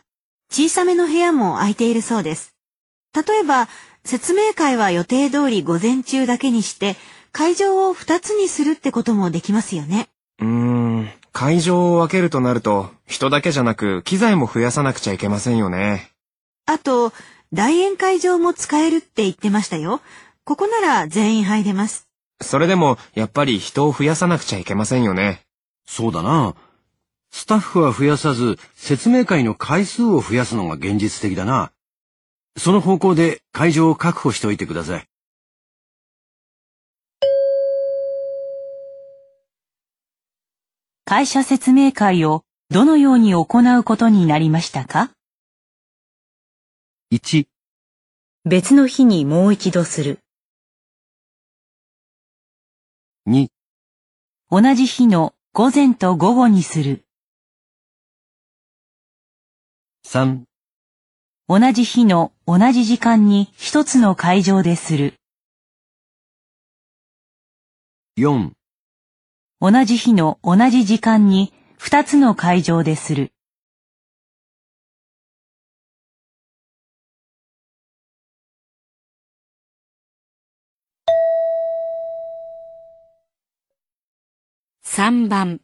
[0.52, 2.56] 小さめの部屋も空いているそうです。
[3.16, 3.70] 例えば、
[4.04, 6.96] 説明会は予定通り午前中だけにして、
[7.32, 10.10] 会場を2つにするってこともできますよね。
[10.40, 16.12] うーん、会場を分けるとなると人だけじゃなく機材も増やさなくちゃいけませんよね。
[16.66, 17.12] あと、
[17.54, 20.02] 大宴会場も使えるって言ってましたよ。
[20.44, 22.08] ここなら全員入れます。
[22.42, 25.42] それでもやっぱり人を増やさなくちゃいけませんよね。
[25.86, 26.56] そうだな。
[27.38, 31.74] スタッフは増やさず、説明会の回数を増やすのが現実的だな。
[32.58, 35.08] その方向で会場を確保しておいてください。
[41.04, 45.12] 会社説明会をどのように行うことになりましたか
[47.12, 47.48] ？1、
[48.46, 50.20] 別の日にもう一度する。
[53.28, 53.50] 2、
[54.50, 57.05] 同じ日の午前と午後にする。
[60.08, 60.44] 3、
[61.50, 65.16] 同じ日の同じ時間に一つの会場でする。
[68.16, 68.52] 4、
[69.60, 73.34] 同じ日の同じ時間に二つの会場でする。
[84.86, 85.62] 3番。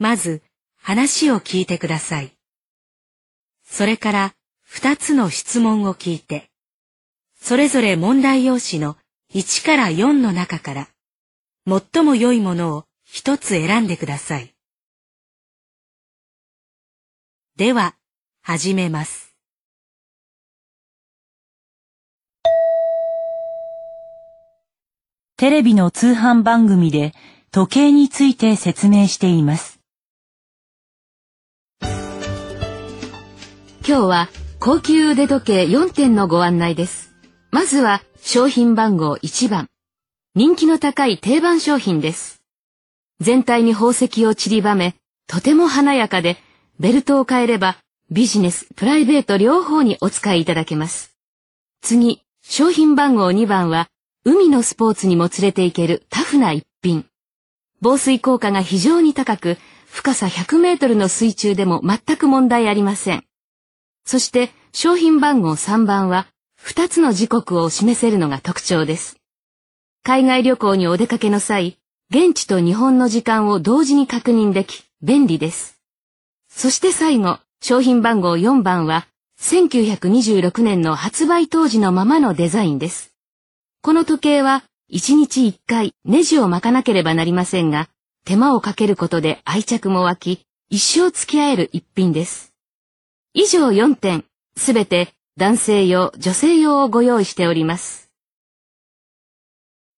[0.00, 0.42] まず、
[0.76, 2.37] 話を聞いてください。
[3.70, 6.50] それから、二つの質問を聞いて、
[7.38, 8.96] それぞれ問題用紙の
[9.32, 10.88] 1から4の中から、
[11.66, 14.54] 最も良いものを一つ選んでください。
[17.56, 17.94] では、
[18.42, 19.34] 始めます。
[25.36, 27.14] テレビの通販番組で
[27.52, 29.77] 時計について説明しています。
[33.88, 34.28] 今日は
[34.60, 37.16] 高級腕時計4点のご案内です。
[37.50, 39.68] まずは商品番号1番。
[40.34, 42.42] 人気の高い定番商品です。
[43.20, 44.94] 全体に宝石を散りばめ、
[45.26, 46.36] とても華やかで、
[46.78, 47.78] ベルトを変えれば
[48.10, 51.16] ビジネス、プライベート両方にお使いいただけます。
[51.80, 53.88] 次、商品番号2番は、
[54.22, 57.06] 海のスポーツにも連れて行けるタフな一品。
[57.80, 63.27] 防水効果が非常に高く、深さ100メートルの水中でも全く問題ありません。
[64.08, 66.28] そして商品番号3番は
[66.64, 69.18] 2つの時刻を示せるのが特徴です。
[70.02, 71.76] 海外旅行にお出かけの際、
[72.08, 75.78] 現地と日本の時間を同時に確認でき便利です。
[76.48, 79.06] そして最後、商品番号4番は
[79.42, 83.12] 1926年の発売当時のままのデザインです。
[83.82, 87.90] この時計は1日1回ネジを巻かなければなりませんが、
[88.24, 92.47] 手間をかけることで愛着も湧き、一生付き合える一品です。
[93.34, 94.24] 以上4点、
[94.56, 98.10] すべて男性用、女性用をご用意しております。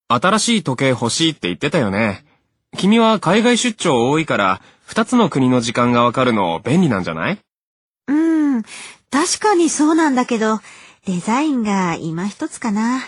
[0.09, 2.25] 新しい時計欲しいって言ってたよね。
[2.77, 7.39] 君は海外出張多いから、二つの国の時間がわかるの便利なんじゃない？
[8.09, 8.63] うん、
[9.11, 10.59] 確かにそうなんだけど、
[11.07, 13.01] デザインが今一つかな。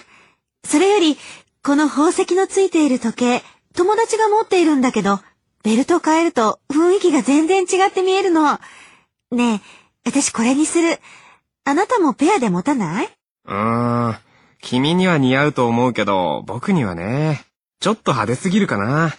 [0.65, 1.19] それより、
[1.65, 3.43] この宝石のついている時計、
[3.75, 5.21] 友達が持っているんだけど、
[5.65, 8.59] ベルト変えると雰囲気が全然違って見えるの。
[9.33, 9.61] ねえ、
[10.05, 10.99] 私これにする。
[11.65, 13.09] あなたもペアで持たない？
[13.47, 14.17] うーん。
[14.61, 17.45] 君には似合うと思うけど、僕にはね、
[17.81, 19.15] ちょっと派手すぎるかな。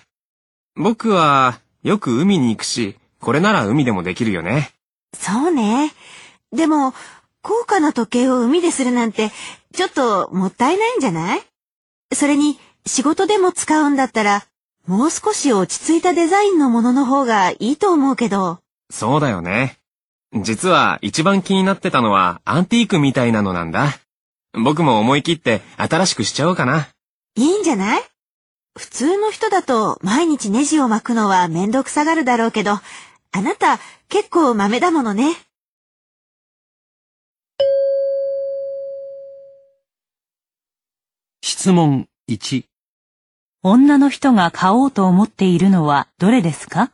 [0.76, 4.72] 僕は、よく海に行くし、これなら海でもできるよね。
[5.14, 5.92] そうね。
[6.52, 6.94] でも、
[7.42, 9.32] 高価な時計を海でするなんて、
[9.74, 11.42] ちょっともったいないんじゃない？
[12.14, 14.46] それに、仕事でも使うんだったら、
[14.88, 18.60] もう少し落ち着いたデザインのものの方がいいと思うけど。
[18.90, 19.78] そうだよね。
[20.42, 23.90] 実は一番気になってたのはアンティークみたいなのなんだ。
[24.54, 26.88] 僕も思い切って新しくしちゃおうかな。
[27.36, 28.02] いいんじゃない？
[28.76, 32.82] 普通の人だと毎日ネジを巻くのはめんどくさがるだろうけど、あ
[33.42, 33.80] なた
[34.10, 35.36] 結構豆だものね。
[41.44, 42.66] 質問1
[43.62, 46.92] 女の人が買おうと思っているのはどれですか？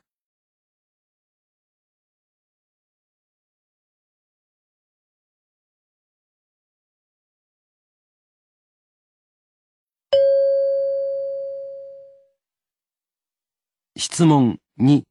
[14.00, 15.02] 質問2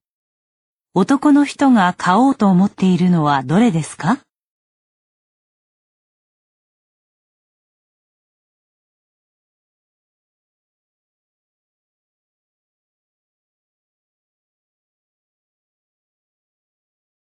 [0.95, 4.19] 男の人が買おうと思っているのはどれですか？